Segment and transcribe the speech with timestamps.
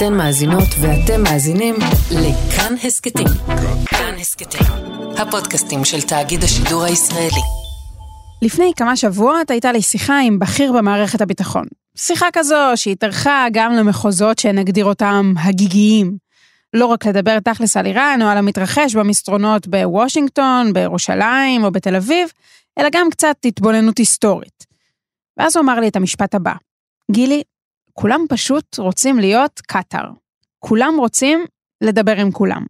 [0.00, 1.74] אתן מאזינות ואתם מאזינים
[2.10, 3.26] לכאן הסכתים.
[3.86, 4.66] כאן הסכתים,
[5.18, 7.40] הפודקאסטים של תאגיד השידור הישראלי.
[8.42, 11.64] לפני כמה שבועות הייתה לי שיחה עם בכיר במערכת הביטחון.
[11.96, 16.16] שיחה כזו שהתארכה גם למחוזות שנגדיר אותם הגיגיים.
[16.74, 22.28] לא רק לדבר תכלס על איראן או על המתרחש במסדרונות בוושינגטון, בירושלים או בתל אביב,
[22.78, 24.64] אלא גם קצת התבוננות היסטורית.
[25.36, 26.52] ואז הוא אמר לי את המשפט הבא:
[27.10, 27.42] גילי,
[27.92, 30.04] כולם פשוט רוצים להיות קטאר.
[30.58, 31.44] כולם רוצים
[31.80, 32.64] לדבר עם כולם.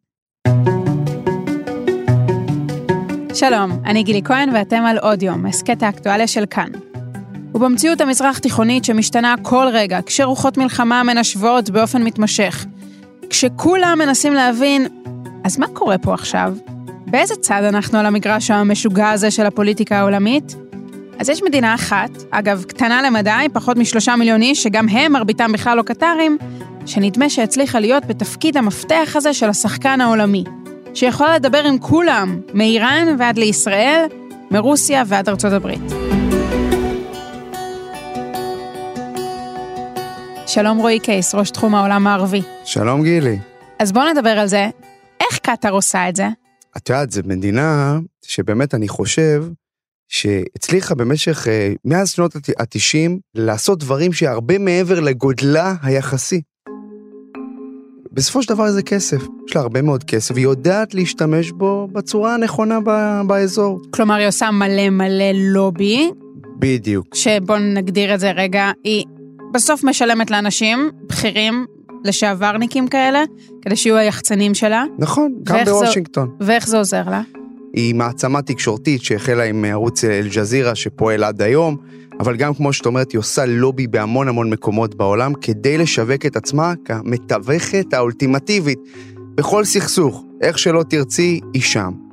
[3.35, 6.69] שלום, אני גילי כהן ואתם על עוד יום, הסכת האקטואליה של כאן.
[7.55, 12.67] ובמציאות המזרח תיכונית שמשתנה כל רגע, כשרוחות מלחמה מנשבות באופן מתמשך,
[13.31, 14.87] כשכולם מנסים להבין,
[15.45, 16.55] אז מה קורה פה עכשיו?
[17.07, 20.57] באיזה צד אנחנו על המגרש המשוגע הזה של הפוליטיקה העולמית?
[21.21, 25.77] אז יש מדינה אחת, אגב, קטנה למדי, פחות משלושה מיליון איש, שגם הם, מרביתם בכלל
[25.77, 26.39] לא קטרים,
[26.87, 30.45] שנדמה שהצליחה להיות בתפקיד המפתח הזה של השחקן העולמי,
[30.95, 34.05] שיכולה לדבר עם כולם, מאיראן ועד לישראל,
[34.51, 35.81] מרוסיה ועד ארצות הברית.
[40.47, 42.43] שלום רועי קייס, ראש תחום העולם הערבי.
[42.65, 43.39] שלום גילי.
[43.79, 44.69] אז בואו נדבר על זה.
[45.21, 46.29] איך קטאר עושה את זה?
[46.77, 49.45] את יודעת, זו מדינה שבאמת אני חושב
[50.13, 56.41] שהצליחה במשך, אה, מאז שנות ה-90, לעשות דברים שהרבה מעבר לגודלה היחסי.
[58.13, 59.17] בסופו של דבר זה כסף,
[59.49, 63.81] יש לה הרבה מאוד כסף, והיא יודעת להשתמש בו בצורה הנכונה ב- באזור.
[63.91, 66.11] כלומר, היא עושה מלא מלא לובי,
[66.59, 67.15] בדיוק.
[67.15, 69.05] שבואו נגדיר את זה רגע, היא
[69.55, 71.67] בסוף משלמת לאנשים, בכירים,
[72.05, 73.23] לשעברניקים כאלה,
[73.63, 74.85] כדי שיהיו היחצנים שלה.
[74.99, 76.31] נכון, גם זה- בוושינגטון.
[76.41, 77.23] ואיך זה עוזר לה?
[77.75, 81.77] היא מעצמה תקשורתית שהחלה עם ערוץ אל-ג'זירה שפועל עד היום,
[82.21, 86.37] אבל גם כמו שאת אומרת, היא עושה לובי בהמון המון מקומות בעולם כדי לשווק את
[86.37, 88.79] עצמה כמתווכת האולטימטיבית
[89.35, 90.25] בכל סכסוך.
[90.41, 92.10] איך שלא תרצי, היא שם.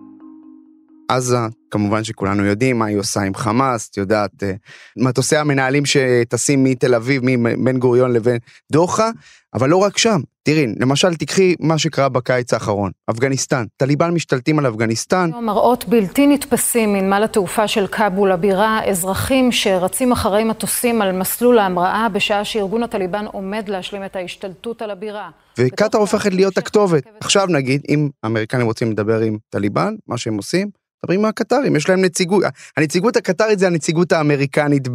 [1.08, 1.38] עזה,
[1.72, 4.52] כמובן שכולנו יודעים מה היא עושה עם חמאס, את יודעת, אה,
[4.98, 8.38] מטוסי המנהלים שטסים מתל אביב, מבן גוריון לבין
[8.72, 9.10] דוחה,
[9.54, 10.22] אבל לא רק שם.
[10.44, 13.66] תראי, למשל תיקחי מה שקרה בקיץ האחרון, אפגניסטן.
[13.78, 20.44] טליבן משתלטים על אפגניסטן, מראות בלתי נתפסים מנמל התעופה של כאבול הבירה, אזרחים שרצים אחרי
[20.44, 25.30] מטוסים על מסלול ההמראה בשעה שארגון הטליבן עומד להשלים את ההשתלטות על הבירה.
[25.58, 27.04] וקטאר הופכת להיות הכתובת.
[27.20, 30.70] עכשיו נגיד, אם האמריקנים רוצים לדבר עם טליבן, מה שהם עושים,
[31.04, 32.44] מדברים עם הקטרים, יש להם נציגות.
[32.78, 34.88] הנציגות הקטרית זה הנציגות האמריקנית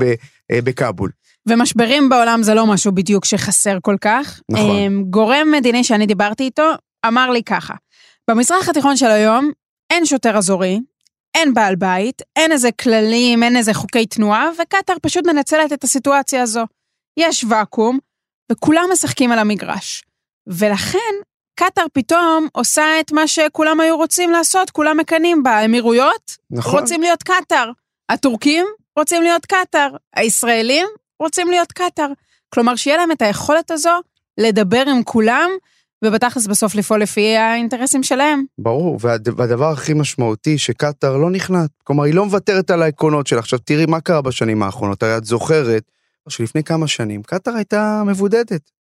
[0.53, 1.11] אה, בכאבול.
[1.49, 4.41] ומשברים בעולם זה לא משהו בדיוק שחסר כל כך.
[4.49, 4.71] נכון.
[4.71, 6.71] אמ, גורם מדיני שאני דיברתי איתו,
[7.07, 7.75] אמר לי ככה,
[8.31, 9.51] במזרח התיכון של היום
[9.91, 10.81] אין שוטר אזורי,
[11.35, 16.43] אין בעל בית, אין איזה כללים, אין איזה חוקי תנועה, וקטאר פשוט מנצלת את הסיטואציה
[16.43, 16.65] הזו.
[17.17, 17.99] יש ואקום,
[18.53, 20.05] וכולם משחקים על המגרש.
[20.47, 21.15] ולכן,
[21.55, 25.51] קטאר פתאום עושה את מה שכולם היו רוצים לעשות, כולם מקנאים בה.
[25.51, 26.81] האמירויות נכון.
[26.81, 27.71] רוצים להיות קטאר.
[28.09, 28.67] הטורקים
[28.99, 29.89] רוצים להיות קטאר.
[30.17, 30.87] הישראלים
[31.21, 32.07] רוצים להיות קטאר.
[32.49, 33.91] כלומר, שיהיה להם את היכולת הזו
[34.39, 35.51] לדבר עם כולם,
[36.05, 38.45] ובתכלס בסוף לפעול לפי האינטרסים שלהם.
[38.59, 41.71] ברור, והד- והדבר הכי משמעותי, שקטאר לא נכנעת.
[41.85, 43.39] כלומר, היא לא מוותרת על העקרונות שלה.
[43.39, 45.83] עכשיו, תראי מה קרה בשנים האחרונות, הרי את זוכרת
[46.29, 48.71] שלפני כמה שנים קטאר הייתה מבודדת.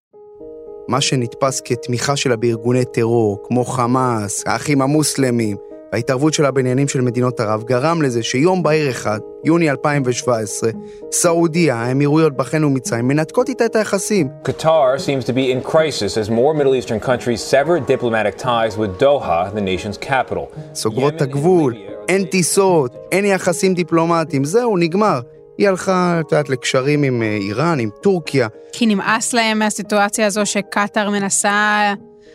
[0.88, 5.56] מה שנתפס כתמיכה שלה בארגוני טרור, כמו חמאס, האחים המוסלמים,
[5.92, 10.70] ההתערבות שלה בעניינים של מדינות ערב, גרם לזה שיום בהיר אחד, יוני 2017,
[11.12, 14.28] סעודיה, האמירויות, בחריין ומצרים, מנתקות איתה את היחסים.
[14.44, 19.02] Qatar seems to be in crisis as more Middle Eastern countries sever diplomatic ties with
[19.02, 20.46] Doha, the nation's capital.
[20.74, 21.74] סוגרות את הגבול,
[22.08, 25.20] אין טיסות, אין יחסים דיפלומטיים, זהו, נגמר.
[25.58, 28.48] היא הלכה, את יודעת, לקשרים עם אה, איראן, עם טורקיה.
[28.72, 31.94] כי נמאס להם מהסיטואציה הזו שקטאר מנסה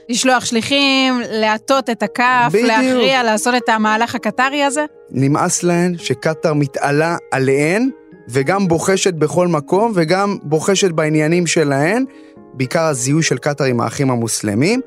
[0.09, 2.67] לשלוח שליחים, להטות את הכף, בדיוק.
[2.67, 4.85] להכריע, לעשות את המהלך הקטרי הזה.
[5.11, 7.89] נמאס להן שקטאר מתעלה עליהן,
[8.29, 12.05] וגם בוחשת בכל מקום, וגם בוחשת בעניינים שלהן,
[12.53, 14.81] בעיקר הזיהוי של קטאר עם האחים המוסלמים.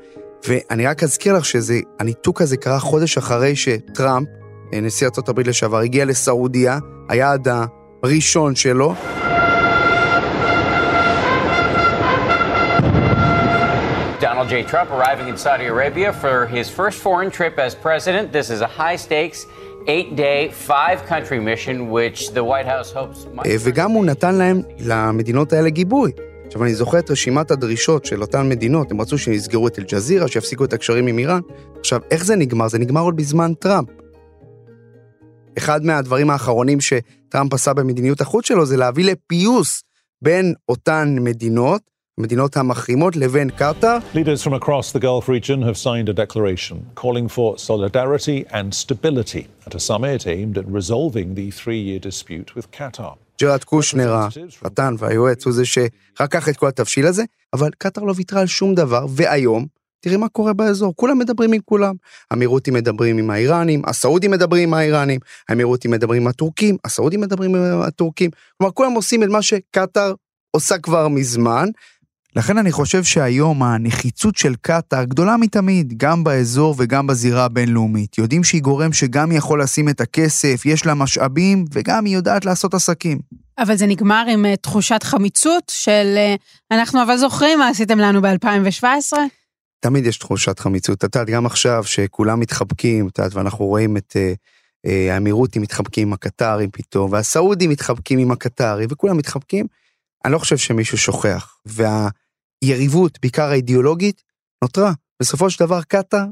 [0.47, 4.27] ואני רק אזכיר לך שהניתוק הזה קרה חודש אחרי שטראמפ,
[4.73, 6.79] אה, נשיא ארה"ב לשעבר, הגיע לסעודיה,
[7.09, 7.47] היעד
[8.03, 8.93] הראשון שלו.
[14.21, 14.63] Donald J.
[14.63, 18.25] Trump arriving in Saudi Arabia for his first foreign trip as president.
[18.31, 19.39] This is a high stakes,
[19.87, 20.39] eight day,
[20.69, 23.47] five country mission, which the White House hopes might.
[23.59, 26.11] וגם הוא נתן להם, למדינות האלה, גיבוי.
[26.45, 30.65] עכשיו, אני זוכר את רשימת הדרישות של אותן מדינות, הם רצו שיסגרו את אל-ג'זירה, שיפסיקו
[30.65, 31.41] את הקשרים עם איראן.
[31.79, 32.67] עכשיו, איך זה נגמר?
[32.67, 33.87] זה נגמר עוד בזמן טראמפ.
[35.57, 39.83] אחד מהדברים האחרונים שטראמפ עשה במדיניות החוץ שלו זה להביא לפיוס
[40.21, 41.81] בין אותן מדינות,
[42.19, 43.97] המדינות המחרימות, לבין קטאר.
[44.13, 49.47] Leaders from across the Gulf region have signed a declaration calling for solidarity and stability
[49.67, 53.15] at a summit aimed at resolving the three-year dispute with Qatar.
[53.41, 54.15] ג'רד קושנר,
[54.61, 58.75] החתן והיועץ, הוא זה שרקח את כל התבשיל הזה, אבל קטאר לא ויתרה על שום
[58.75, 59.65] דבר, והיום,
[60.01, 61.95] תראי מה קורה באזור, כולם מדברים עם כולם.
[62.31, 65.19] האמירותים מדברים עם האיראנים, הסעודים מדברים עם האיראנים,
[65.49, 68.29] האמירותים מדברים עם הטורקים, הסעודים מדברים עם הטורקים.
[68.57, 70.13] כלומר, כולם עושים את מה שקטאר
[70.51, 71.69] עושה כבר מזמן.
[72.35, 78.17] לכן אני חושב שהיום הנחיצות של קטאר גדולה מתמיד, גם באזור וגם בזירה הבינלאומית.
[78.17, 82.73] יודעים שהיא גורם שגם יכול לשים את הכסף, יש לה משאבים, וגם היא יודעת לעשות
[82.73, 83.19] עסקים.
[83.59, 86.35] אבל זה נגמר עם אה, תחושת חמיצות של אה,
[86.71, 89.17] אנחנו אבל זוכרים מה עשיתם לנו ב-2017?
[89.81, 90.97] תמיד יש תחושת חמיצות.
[90.97, 94.33] את יודעת, גם עכשיו שכולם מתחבקים, את יודעת, ואנחנו רואים את אה,
[94.85, 99.65] אה, האמירותים מתחבקים עם הקטרים פתאום, והסעודים מתחבקים עם הקטרי, וכולם מתחבקים,
[100.25, 101.57] אני לא חושב שמישהו שוכח.
[101.65, 104.23] והיריבות, בעיקר האידיאולוגית,
[104.63, 104.91] נותרה.
[105.21, 106.25] בסופו של דבר קטאר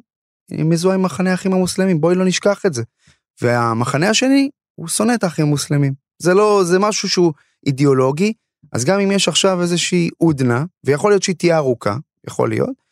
[0.52, 2.84] מזוהה עם מחנה האחים המוסלמים, בואי לא נשכח את זה.
[3.42, 5.94] והמחנה השני, הוא שונא את האחים המוסלמים.
[6.22, 7.34] זה לא, זה משהו שהוא
[7.66, 8.34] אידיאולוגי,
[8.72, 11.98] אז גם אם יש עכשיו איזושהי עודנה, ויכול להיות שהיא תהיה ארוכה,
[12.28, 12.89] יכול להיות,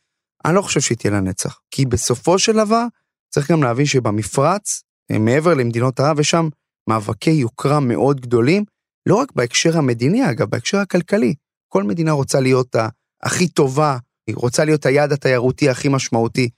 [0.48, 1.60] אני לא חושב שהיא תהיה לנצח.
[1.72, 2.86] כי בסופו של דבר,
[3.30, 6.50] צריך גם להבין שבמפרץ, אה, מעבר למדינות ערב, יש שם
[6.90, 8.64] מאבקי יוקרה מאוד גדולים,
[9.06, 11.34] לא רק בהקשר המדיני, אגב, בהקשר הכלכלי.
[11.68, 12.76] כל מדינה רוצה להיות
[13.24, 13.98] הכי טובה,
[14.28, 16.50] היא רוצה להיות היעד התיירותי הכי משמעותי.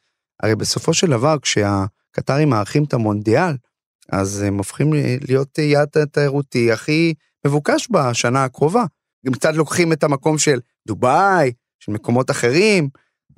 [0.43, 3.55] הרי בסופו של דבר, כשהקטרים מארחים את המונדיאל,
[4.11, 4.93] אז הם הופכים
[5.27, 7.13] להיות יעד התיירותי הכי
[7.47, 8.83] מבוקש בשנה הקרובה.
[9.25, 12.89] הם קצת לוקחים את המקום של דובאי, של מקומות אחרים,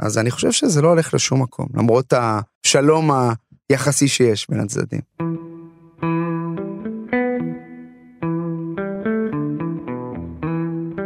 [0.02, 3.12] אז אני חושב שזה לא הולך לשום מקום, למרות השלום
[3.70, 5.00] היחסי שיש בין הצדדים.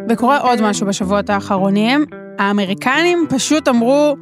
[0.09, 2.05] וקורה עוד משהו בשבועות האחרונים,
[2.39, 4.15] האמריקנים פשוט אמרו,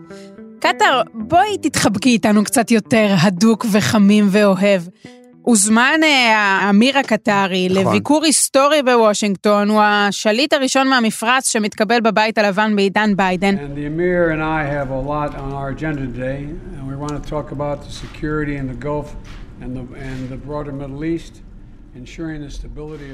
[0.59, 4.81] קטאר, בואי תתחבקי איתנו קצת יותר הדוק וחמים ואוהב.
[5.43, 7.87] הוזמן אה, האמיר הקטרי נכון.
[7.87, 13.55] לביקור היסטורי בוושינגטון, הוא השליט הראשון מהמפרץ שמתקבל בבית הלבן בעידן ביידן.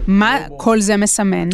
[0.08, 1.50] מה כל זה מסמן?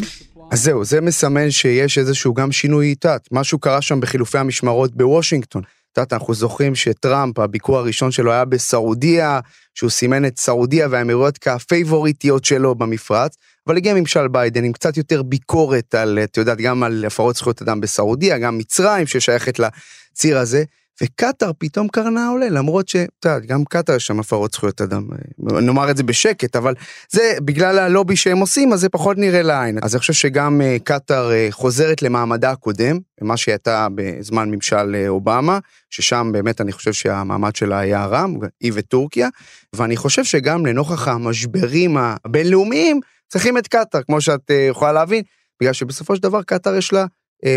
[0.51, 3.27] אז זהו, זה מסמן שיש איזשהו גם שינוי איתת.
[3.31, 5.61] משהו קרה שם בחילופי המשמרות בוושינגטון.
[5.95, 9.39] את יודעת, אנחנו זוכרים שטראמפ, הביקור הראשון שלו היה בסעודיה,
[9.75, 13.35] שהוא סימן את סעודיה והאמירויות כפייבוריטיות שלו במפרץ,
[13.67, 17.61] אבל הגיע ממשל ביידן עם קצת יותר ביקורת על, את יודעת, גם על הפרות זכויות
[17.61, 20.63] אדם בסעודיה, גם מצרים ששייכת לציר הזה,
[21.03, 22.95] וקטאר פתאום קרנה עולה, למרות ש...
[22.95, 25.07] אתה יודע, גם קטאר יש שם הפרות זכויות אדם,
[25.39, 26.73] נאמר את זה בשקט, אבל
[27.09, 29.79] זה בגלל הלובי שהם עושים, אז זה פחות נראה לעין.
[29.83, 35.07] אז אני חושב שגם אה, קטאר אה, חוזרת למעמדה הקודם, מה הייתה בזמן ממשל אה,
[35.07, 35.59] אובמה,
[35.89, 39.29] ששם באמת אני חושב שהמעמד שלה היה רם, היא וטורקיה,
[39.75, 45.23] ואני חושב שגם לנוכח המשברים הבינלאומיים, צריכים את קטאר, כמו שאת יכולה להבין,
[45.61, 47.05] בגלל שבסופו של דבר קטאר יש לה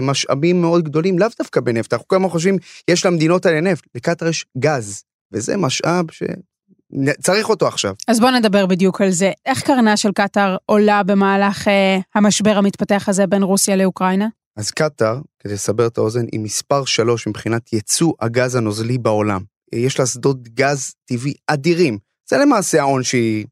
[0.02, 2.56] משאבים מאוד גדולים, לאו דווקא בנפט, אנחנו הזמן חושבים,
[2.90, 5.02] יש למדינות האלה נפט, לקטאר יש גז,
[5.32, 7.94] וזה משאב שצריך אותו עכשיו.
[8.08, 9.32] אז בוא נדבר בדיוק על זה.
[9.46, 14.28] איך קרנה של קטאר עולה במהלך אה, המשבר המתפתח הזה בין רוסיה לאוקראינה?
[14.56, 19.40] אז קטאר, כדי לסבר את האוזן, היא מספר שלוש מבחינת ייצוא הגז הנוזלי בעולם.
[19.72, 21.98] יש לה שדות גז טבעי אדירים.
[22.30, 23.46] זה למעשה ההון שהיא,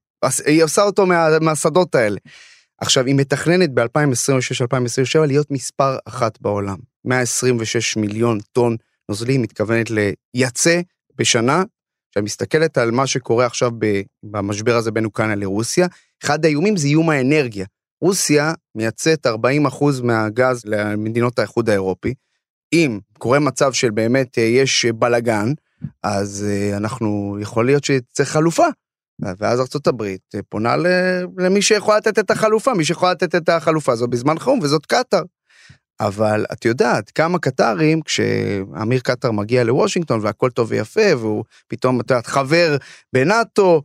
[0.47, 2.17] היא עושה אותו מה, מהשדות האלה.
[2.79, 6.77] עכשיו, היא מתכננת ב-2026-2027 להיות מספר אחת בעולם.
[7.05, 8.77] 126 מיליון טון
[9.09, 10.81] נוזלים מתכוונת לייצא
[11.19, 11.63] בשנה.
[12.11, 13.71] כשאת מסתכלת על מה שקורה עכשיו
[14.23, 15.87] במשבר הזה בין אוקראינה לרוסיה,
[16.25, 17.67] אחד האיומים זה איום האנרגיה.
[18.01, 19.31] רוסיה מייצאת 40%
[20.03, 22.15] מהגז למדינות האיחוד האירופי.
[22.73, 25.53] אם קורה מצב של באמת אה, יש בלגן,
[26.03, 28.67] אז אה, אנחנו, יכול להיות שצריך חלופה.
[29.21, 30.77] ואז ארצות הברית אה, פונה
[31.39, 35.23] למי שיכול לתת את החלופה, מי שיכול לתת את החלופה הזו בזמן חירום, וזאת קטאר.
[36.01, 42.11] אבל את יודעת, כמה קטרים, כשאמיר קטאר מגיע לוושינגטון והכל טוב ויפה, והוא פתאום, את
[42.11, 42.77] יודעת, חבר
[43.13, 43.83] בנאטו,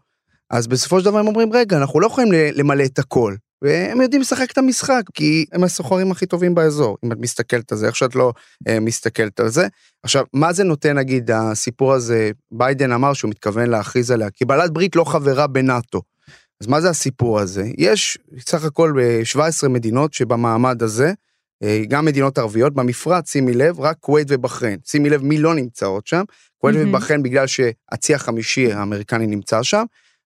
[0.49, 3.35] אז בסופו של דבר הם אומרים, רגע, אנחנו לא יכולים למלא את הכל.
[3.61, 7.77] והם יודעים לשחק את המשחק, כי הם הסוחרים הכי טובים באזור, אם את מסתכלת על
[7.77, 8.33] זה, איך שאת לא
[8.67, 9.67] אה, מסתכלת על זה.
[10.03, 14.71] עכשיו, מה זה נותן, נגיד, הסיפור הזה, ביידן אמר שהוא מתכוון להכריז עליה, כי בעלת
[14.71, 16.01] ברית לא חברה בנאטו.
[16.61, 17.65] אז מה זה הסיפור הזה?
[17.77, 21.13] יש סך הכל 17 מדינות שבמעמד הזה,
[21.63, 24.79] אה, גם מדינות ערביות, במפרץ, שימי לב, רק כווית ובחריין.
[24.85, 26.23] שימי לב מי לא נמצאות שם,
[26.57, 26.87] כווית mm-hmm.
[26.87, 29.83] ובחריין בגלל שהצי החמישי האמריקני נמצא שם,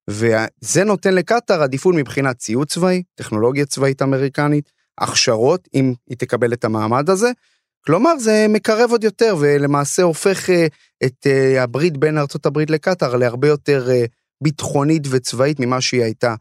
[0.09, 6.65] וזה נותן לקטאר עדיפות מבחינת ציוד צבאי, טכנולוגיה צבאית אמריקנית, הכשרות, אם היא תקבל את
[6.65, 7.31] המעמד הזה.
[7.85, 10.67] כלומר, זה מקרב עוד יותר, ולמעשה הופך אה,
[11.05, 14.05] את אה, הברית בין ארצות הברית לקטאר להרבה יותר אה,
[14.43, 16.35] ביטחונית וצבאית ממה שהיא הייתה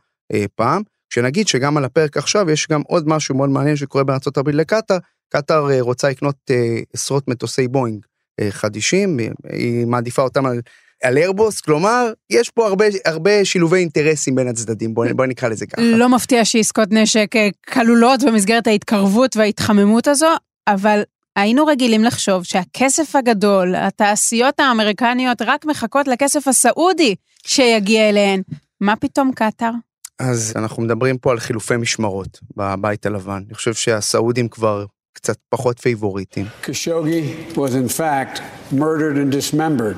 [0.54, 0.82] פעם.
[1.10, 4.98] שנגיד שגם על הפרק עכשיו יש גם עוד משהו מאוד מעניין שקורה בארצות הברית לקטאר,
[5.28, 6.50] קטאר רוצה לקנות
[6.92, 8.06] עשרות מטוסי בואינג
[8.50, 9.18] חדישים,
[9.50, 10.60] היא מעדיפה אותם על,
[11.04, 15.66] על איירבוס, כלומר, יש פה הרבה, הרבה שילובי אינטרסים בין הצדדים, בואי בוא נקרא לזה
[15.66, 15.82] ככה.
[15.82, 17.30] לא מפתיע שעסקות נשק
[17.72, 20.28] כלולות במסגרת ההתקרבות וההתחממות הזו,
[20.68, 21.02] אבל
[21.36, 27.14] היינו רגילים לחשוב שהכסף הגדול, התעשיות האמריקניות רק מחכות לכסף הסעודי
[27.46, 28.42] שיגיע אליהן.
[28.80, 29.70] מה פתאום קטאר?
[30.18, 33.42] אז אנחנו מדברים פה על חילופי משמרות בבית הלבן.
[33.46, 36.46] אני חושב שהסעודים כבר קצת פחות פייבוריטים.
[36.60, 38.40] קשוגי was in fact
[38.72, 39.96] murdered and dismembered,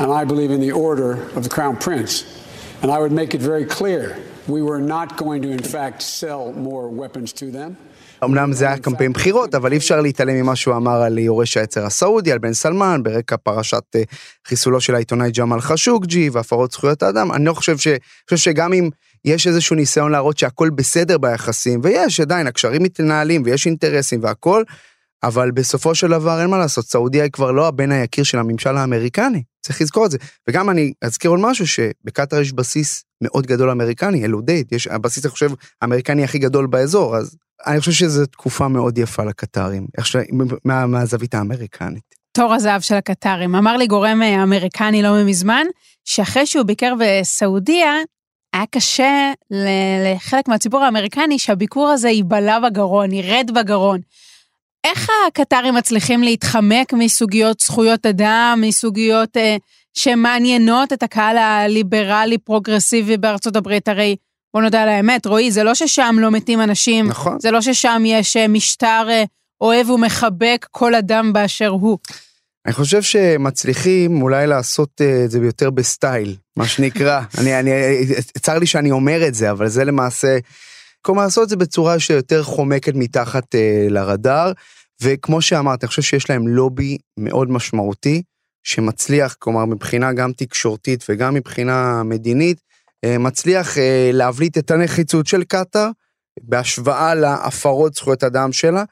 [0.00, 2.12] and I believe in the order of the crown prince.
[2.82, 4.16] And I would make it very clear,
[4.48, 7.76] we were not going to in fact sell more weapons to them.
[8.24, 11.86] אמנם זה היה קמפיין בחירות, אבל אי אפשר להתעלם ממה שהוא אמר על יורש העצר
[11.86, 14.02] הסעודי, על בן סלמן, ברקע פרשת אה,
[14.46, 17.32] חיסולו של העיתונאי ג'מאל חשוקג'י והפרות זכויות האדם.
[17.32, 17.88] אני לא חושב ש...
[18.30, 18.88] חושב שגם אם
[19.24, 24.62] יש איזשהו ניסיון להראות שהכל בסדר ביחסים, ויש עדיין, הקשרים מתנהלים ויש אינטרסים והכל,
[25.24, 28.76] אבל בסופו של דבר אין מה לעשות, סעודיה היא כבר לא הבן היקיר של הממשל
[28.76, 30.18] האמריקני, צריך לזכור את זה.
[30.48, 35.30] וגם אני אזכיר עוד משהו, שבקטאר יש בסיס מאוד גדול אמריקני, אלודייד, יש הבסיס, אני
[35.30, 35.50] חושב,
[35.82, 37.36] האמריקני הכי גדול באזור, אז
[37.66, 39.86] אני חושב שזו תקופה מאוד יפה לקטרים,
[40.64, 42.14] מה, מהזווית האמריקנית.
[42.32, 43.54] תור הזהב של הקטרים.
[43.54, 45.66] אמר לי גורם אה, אמריקני לא מזמן,
[46.04, 47.92] שאחרי שהוא ביקר בסעודיה,
[48.52, 49.32] היה קשה
[50.04, 54.00] לחלק מהציבור האמריקני שהביקור הזה ייבלע בגרון, ירד בגרון.
[54.84, 59.56] איך הקטרים מצליחים להתחמק מסוגיות זכויות אדם, מסוגיות אה,
[59.94, 63.88] שמעניינות את הקהל הליברלי-פרוגרסיבי בארצות הברית?
[63.88, 64.16] הרי
[64.54, 67.40] בוא נודה על האמת, רועי, זה לא ששם לא מתים אנשים, נכון.
[67.40, 69.24] זה לא ששם יש אה, משטר אה,
[69.60, 71.98] אוהב ומחבק כל אדם באשר הוא.
[72.66, 77.20] אני חושב שמצליחים אולי לעשות אה, את זה יותר בסטייל, מה שנקרא.
[77.38, 77.70] אני, אני,
[78.40, 80.38] צר לי שאני אומר את זה, אבל זה למעשה,
[81.02, 84.52] כלומר לעשות את זה בצורה שיותר חומקת מתחת אה, לרדאר,
[85.02, 88.22] וכמו שאמרת, אני חושב שיש להם לובי מאוד משמעותי,
[88.64, 92.60] שמצליח, כלומר מבחינה גם תקשורתית וגם מבחינה מדינית,
[93.04, 95.88] אה, מצליח אה, להבליט את הנחיצות של קטאר
[96.42, 98.84] בהשוואה להפרות זכויות אדם שלה.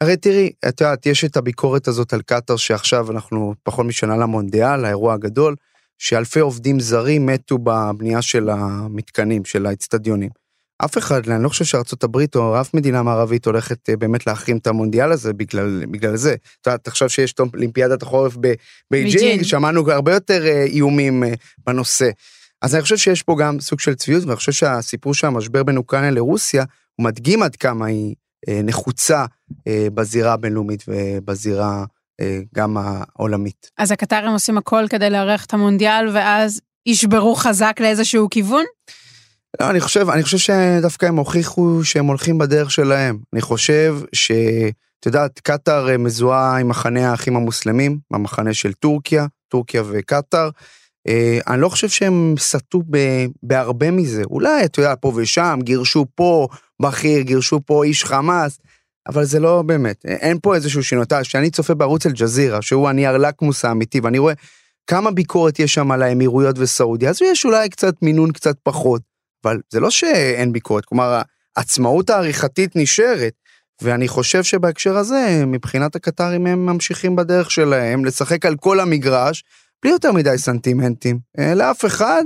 [0.00, 4.84] הרי תראי, את יודעת, יש את הביקורת הזאת על קטאר שעכשיו אנחנו פחות משנה למונדיאל,
[4.84, 5.54] האירוע הגדול,
[5.98, 10.45] שאלפי עובדים זרים מתו בבנייה של המתקנים, של האצטדיונים.
[10.84, 14.56] אף אחד, אני לא חושב שארצות הברית או אף מדינה מערבית הולכת אה, באמת להחרים
[14.56, 16.34] את המונדיאל הזה בגלל, בגלל זה.
[16.60, 21.24] את יודעת, עכשיו שיש את אולימפיאדת החורף בבייג'ינג, שמענו הרבה יותר איומים
[21.66, 22.10] בנושא.
[22.62, 25.76] אז אני חושב שיש פה גם סוג של צביעות, ואני חושב שהסיפור של המשבר בין
[25.76, 26.64] אוקראינה לרוסיה,
[26.96, 28.14] הוא מדגים עד כמה היא
[28.48, 29.24] אה, נחוצה
[29.68, 31.84] אה, בזירה הבינלאומית ובזירה
[32.20, 33.70] אה, גם העולמית.
[33.78, 38.64] אז הקטרים עושים הכל כדי לארח את המונדיאל, ואז ישברו חזק לאיזשהו כיוון?
[39.60, 43.18] לא, אני חושב, אני חושב שדווקא הם הוכיחו שהם הולכים בדרך שלהם.
[43.32, 44.32] אני חושב ש...
[45.00, 50.50] את יודעת, קטאר מזוהה עם מחנה האחים המוסלמים, המחנה של טורקיה, טורקיה וקטאר.
[51.08, 52.82] אה, אני לא חושב שהם סטו
[53.42, 54.22] בהרבה מזה.
[54.24, 56.48] אולי, אתה יודע, פה ושם, גירשו פה
[56.82, 58.58] בכיר, גירשו פה איש חמאס,
[59.08, 61.04] אבל זה לא באמת, אין פה איזשהו שינוי.
[61.22, 64.34] כשאני צופה בערוץ אל-ג'זירה, שהוא הנייר לקמוס האמיתי, ואני רואה
[64.86, 69.02] כמה ביקורת יש שם על האמירויות וסעודיה, אז יש אולי קצת מינון קצת פחות,
[69.44, 71.22] אבל זה לא שאין ביקורת, כלומר,
[71.56, 73.32] העצמאות העריכתית נשארת.
[73.82, 79.44] ואני חושב שבהקשר הזה, מבחינת הקטרים הם ממשיכים בדרך שלהם, לשחק על כל המגרש,
[79.82, 81.18] בלי יותר מדי סנטימנטים.
[81.38, 82.22] אה, לאף אחד,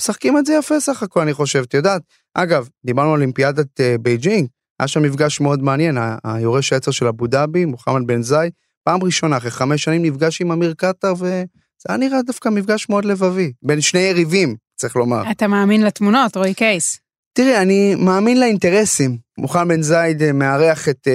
[0.00, 2.02] משחקים את זה יפה סך הכל, אני חושב, את יודעת.
[2.34, 4.48] אגב, דיברנו על אולימפיאדת אה, בייג'ינג,
[4.80, 8.50] היה שם מפגש מאוד מעניין, היורש העצר של אבו דאבי, מוחמד בן זאיד,
[8.84, 11.44] פעם ראשונה אחרי חמש שנים נפגש עם אמיר קטר, וזה
[11.88, 15.30] היה נראה דווקא מפגש מאוד לבבי, בין שני יריבים, צריך לומר.
[15.30, 17.00] אתה מאמין לתמונות, רועי קייס.
[17.32, 19.16] תראי, אני מאמין לאינטרסים.
[19.38, 21.08] מוחמד בן זייד אה, מארח את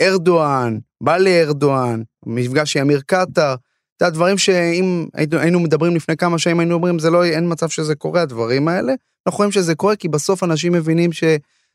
[0.00, 3.54] ארדואן, בא לארדואן, מפגש עם אמיר קטר.
[4.00, 7.94] זה הדברים שאם היינו מדברים לפני כמה שנים, היינו אומרים, זה לא, אין מצב שזה
[7.94, 8.92] קורה, הדברים האלה.
[9.26, 11.24] אנחנו רואים שזה קורה, כי בסוף אנשים מבינים ש...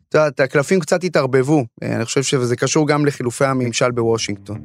[0.10, 1.66] את יודעת, הקלפים קצת התערבבו.
[1.82, 4.62] אני חושב שזה קשור גם לחילופי הממשל בוושינגטון.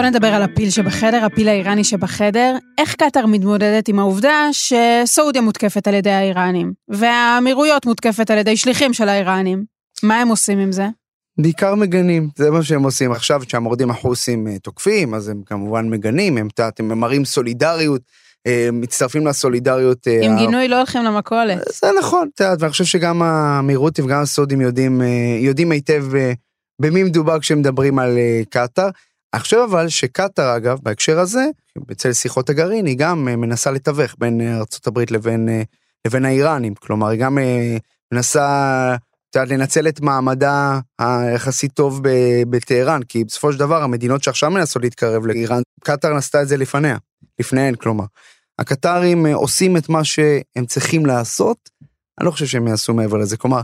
[0.00, 2.56] בוא נדבר על הפיל שבחדר, הפיל האיראני שבחדר.
[2.78, 8.92] איך קטאר מתמודדת עם העובדה שסעודיה מותקפת על ידי האיראנים, והאמירויות מותקפת על ידי שליחים
[8.92, 9.64] של האיראנים?
[10.02, 10.86] מה הם עושים עם זה?
[11.38, 16.38] בעיקר מגנים, זה מה שהם עושים עכשיו, כשהמורדים החוסים אה, תוקפים, אז הם כמובן מגנים,
[16.38, 18.02] הם, הם מראים סולידריות
[18.46, 20.08] אה, מצטרפים לסולידריות.
[20.08, 21.58] אה, עם ה- גינוי לא הולכים למכולת.
[21.80, 25.02] זה נכון, את יודעת, ואני חושב שגם האמירותי וגם הסעודים יודעים,
[25.40, 26.04] יודעים היטב
[26.80, 28.18] במי מדובר כשמדברים על
[28.50, 28.88] קטאר.
[29.34, 31.44] אני חושב אבל שקטאר, אגב, בהקשר הזה,
[31.78, 35.62] בצל שיחות הגרעין, היא גם אה, מנסה לתווך בין אה, ארה"ב לבין, אה,
[36.06, 36.74] לבין האיראנים.
[36.74, 37.38] כלומר, היא גם
[38.12, 38.96] מנסה,
[39.36, 42.00] לנצל את מעמדה היחסית טוב
[42.50, 46.96] בטהרן, כי בסופו של דבר המדינות שעכשיו מנסות להתקרב לאיראן, קטאר עשתה את זה לפניה,
[47.40, 48.04] לפניהן, כלומר.
[48.58, 51.70] הקטרים עושים את מה שהם צריכים לעשות,
[52.18, 53.36] אני לא חושב שהם יעשו מעבר לזה.
[53.36, 53.60] כלומר,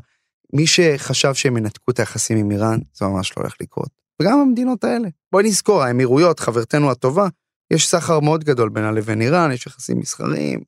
[0.53, 4.06] מי שחשב שהם ינתקו את היחסים עם איראן, זה ממש לא הולך לקרות.
[4.23, 5.09] וגם המדינות האלה.
[5.33, 7.29] בואי נזכור, האמירויות, חברתנו הטובה,
[7.71, 10.61] יש סחר מאוד גדול בינה לבין איראן, יש יחסים מסחריים,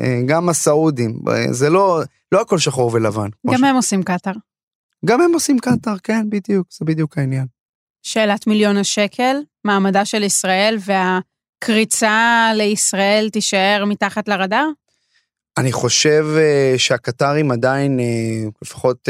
[0.00, 2.00] אה, גם הסעודים, אה, זה לא,
[2.32, 3.28] לא הכל שחור ולבן.
[3.46, 4.32] גם ש- הם עושים קטאר.
[5.04, 7.46] גם הם עושים קטאר, כן, בדיוק, זה בדיוק העניין.
[8.02, 14.68] שאלת מיליון השקל, מעמדה של ישראל והקריצה לישראל תישאר מתחת לרדאר?
[15.58, 18.00] אני חושב אה, שהקטרים עדיין,
[18.62, 19.08] לפחות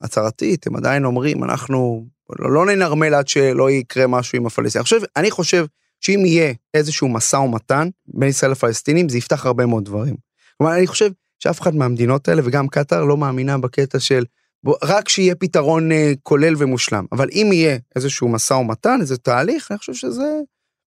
[0.00, 2.06] הצהרתית, הם עדיין אומרים, אנחנו
[2.38, 4.82] לא, לא ננרמל עד שלא יקרה משהו עם הפלסטינים.
[4.82, 5.66] חושב, אני חושב
[6.00, 10.16] שאם יהיה איזשהו משא ומתן בין ישראל לפלסטינים, זה יפתח הרבה מאוד דברים.
[10.58, 14.24] כלומר, אני חושב שאף אחד מהמדינות האלה, וגם קטאר, לא מאמינה בקטע של
[14.62, 17.04] בוא, רק שיהיה פתרון אה, כולל ומושלם.
[17.12, 20.40] אבל אם יהיה איזשהו משא ומתן, איזה תהליך, אני חושב שזה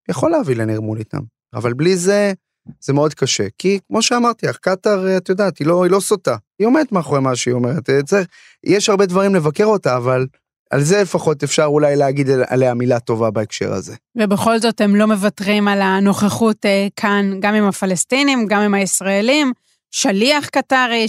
[0.09, 1.21] יכול להביא לנרמול איתם.
[1.53, 2.33] אבל בלי זה,
[2.81, 3.47] זה מאוד קשה.
[3.57, 6.35] כי כמו שאמרתי קטאר, אה, את יודעת, היא לא, היא לא סוטה.
[6.59, 7.89] היא עומדת מאחורי מה שהיא אומרת.
[7.89, 8.27] אה, צריך,
[8.63, 10.27] יש הרבה דברים לבקר אותה, אבל
[10.69, 13.95] על זה לפחות אפשר אולי להגיד עליה מילה טובה בהקשר הזה.
[14.17, 19.53] ובכל זאת הם לא מוותרים על הנוכחות אה, כאן, גם עם הפלסטינים, גם עם הישראלים.
[19.91, 21.05] שליח קטרי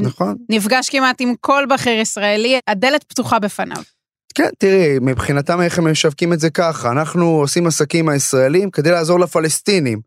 [0.00, 0.36] נכון?
[0.50, 3.82] שנפגש כמעט עם כל בכיר ישראלי, הדלת פתוחה בפניו.
[4.34, 9.20] כן, תראי, מבחינתם איך הם משווקים את זה ככה, אנחנו עושים עסקים הישראלים כדי לעזור
[9.20, 10.00] לפלסטינים,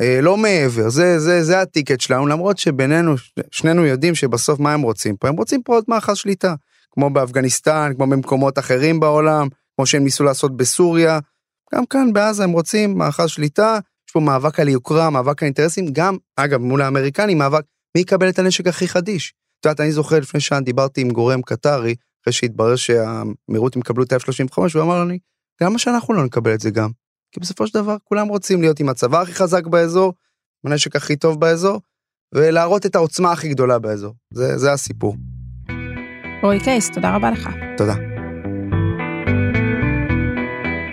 [0.00, 3.14] אה, לא מעבר, זה, זה, זה הטיקט שלנו, למרות שבינינו,
[3.50, 6.54] שנינו יודעים שבסוף מה הם רוצים פה, הם רוצים פה עוד מאחז שליטה,
[6.90, 11.18] כמו באפגניסטן, כמו במקומות אחרים בעולם, כמו שהם ניסו לעשות בסוריה,
[11.74, 15.86] גם כאן בעזה הם רוצים מאחז שליטה, יש פה מאבק על יוקרה, מאבק על אינטרסים,
[15.92, 17.62] גם, אגב, מול האמריקנים, מאבק
[17.94, 19.34] מי יקבל את הנשק הכי חדיש.
[19.60, 24.12] את יודעת, אני זוכר לפני שעה דיברתי עם גורם קטרי, אחרי שהתברר שהאמירותים יקבלו את
[24.12, 25.18] ה-F-35, והוא אמר לי,
[25.60, 26.90] למה שאנחנו לא נקבל את זה גם?
[27.32, 30.14] כי בסופו של דבר כולם רוצים להיות עם הצבא הכי חזק באזור,
[30.64, 31.80] עם הנשק הכי טוב באזור,
[32.34, 34.14] ולהראות את העוצמה הכי גדולה באזור.
[34.34, 35.16] זה, זה הסיפור.
[36.42, 37.50] רועי קייס, תודה רבה לך.
[37.76, 37.94] תודה.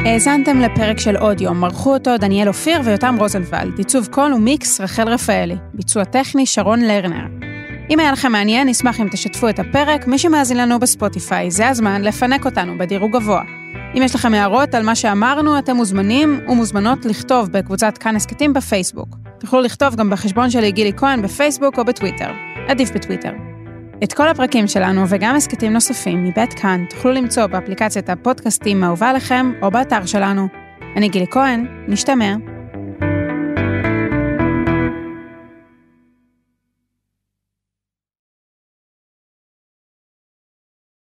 [0.06, 5.08] האזנתם לפרק של עוד יום, ערכו אותו דניאל אופיר ויותם רוזנבלד, עיצוב קול ומיקס רחל
[5.08, 7.26] רפאלי, ביצוע טכני שרון לרנר.
[7.90, 12.02] אם היה לכם מעניין, נשמח אם תשתפו את הפרק, מי שמאזין לנו בספוטיפיי, זה הזמן
[12.02, 13.42] לפנק אותנו בדירוג גבוה.
[13.98, 19.18] אם יש לכם הערות על מה שאמרנו, אתם מוזמנים ומוזמנות לכתוב בקבוצת כאן הסכתים בפייסבוק.
[19.40, 22.30] תוכלו לכתוב גם בחשבון שלי גילי כהן בפייסבוק או בטוויטר.
[22.68, 23.57] עדיף בטוויטר.
[24.04, 29.52] את כל הפרקים שלנו וגם הסכתים נוספים מבית כאן תוכלו למצוא באפליקציית הפודקאסטים האהובה עליכם
[29.62, 30.48] או באתר שלנו.
[30.96, 32.57] אני גילי כהן, נשתמע.